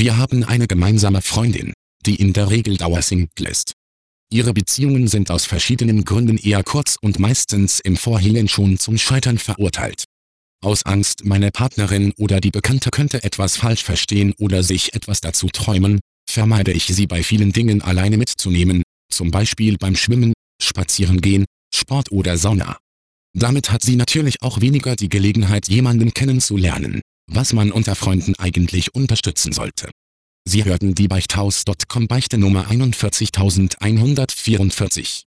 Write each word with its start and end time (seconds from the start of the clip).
Wir 0.00 0.16
haben 0.16 0.44
eine 0.44 0.68
gemeinsame 0.68 1.22
Freundin, 1.22 1.72
die 2.06 2.14
in 2.14 2.32
der 2.32 2.50
Regel 2.50 2.76
Dauersingle 2.76 3.48
ist. 3.48 3.72
Ihre 4.30 4.52
Beziehungen 4.52 5.08
sind 5.08 5.28
aus 5.28 5.44
verschiedenen 5.44 6.04
Gründen 6.04 6.38
eher 6.38 6.62
kurz 6.62 6.96
und 7.02 7.18
meistens 7.18 7.80
im 7.80 7.96
Vorhinein 7.96 8.46
schon 8.46 8.78
zum 8.78 8.96
Scheitern 8.96 9.38
verurteilt. 9.38 10.04
Aus 10.62 10.86
Angst, 10.86 11.24
meine 11.24 11.50
Partnerin 11.50 12.12
oder 12.16 12.40
die 12.40 12.52
Bekannte 12.52 12.90
könnte 12.90 13.24
etwas 13.24 13.56
falsch 13.56 13.82
verstehen 13.82 14.34
oder 14.38 14.62
sich 14.62 14.94
etwas 14.94 15.20
dazu 15.20 15.48
träumen, 15.48 15.98
vermeide 16.30 16.70
ich 16.70 16.86
sie 16.86 17.08
bei 17.08 17.24
vielen 17.24 17.52
Dingen 17.52 17.82
alleine 17.82 18.18
mitzunehmen, 18.18 18.84
zum 19.12 19.32
Beispiel 19.32 19.78
beim 19.78 19.96
Schwimmen, 19.96 20.32
Spazierengehen, 20.62 21.44
Sport 21.74 22.12
oder 22.12 22.38
Sauna. 22.38 22.78
Damit 23.36 23.72
hat 23.72 23.82
sie 23.82 23.96
natürlich 23.96 24.42
auch 24.42 24.60
weniger 24.60 24.94
die 24.94 25.08
Gelegenheit 25.08 25.66
jemanden 25.66 26.14
kennenzulernen, 26.14 27.00
was 27.28 27.52
man 27.52 27.70
unter 27.70 27.94
Freunden 27.94 28.34
eigentlich 28.38 28.94
unterstützen 28.94 29.52
sollte. 29.52 29.90
Sie 30.44 30.64
hörten 30.64 30.94
die 30.94 31.08
Beichthaus.com 31.08 32.08
Beichte 32.08 32.38
Nummer 32.38 32.70
41144. 32.70 35.27